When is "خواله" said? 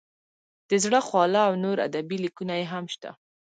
1.07-1.41